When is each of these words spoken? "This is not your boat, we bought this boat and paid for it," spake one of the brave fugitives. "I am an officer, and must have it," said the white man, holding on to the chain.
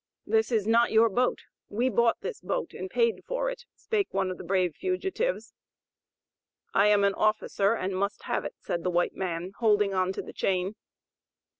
"This 0.25 0.51
is 0.51 0.65
not 0.65 0.91
your 0.91 1.09
boat, 1.09 1.41
we 1.69 1.87
bought 1.87 2.21
this 2.21 2.41
boat 2.41 2.73
and 2.73 2.89
paid 2.89 3.23
for 3.23 3.51
it," 3.51 3.65
spake 3.75 4.11
one 4.15 4.31
of 4.31 4.39
the 4.39 4.43
brave 4.43 4.73
fugitives. 4.75 5.53
"I 6.73 6.87
am 6.87 7.03
an 7.03 7.13
officer, 7.13 7.75
and 7.75 7.95
must 7.95 8.23
have 8.23 8.43
it," 8.43 8.55
said 8.57 8.83
the 8.83 8.89
white 8.89 9.13
man, 9.15 9.51
holding 9.59 9.93
on 9.93 10.11
to 10.13 10.23
the 10.23 10.33
chain. 10.33 10.73